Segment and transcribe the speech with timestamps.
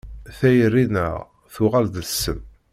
[0.37, 1.15] Tayri-nneɣ
[1.53, 2.39] tuɣal d ssem.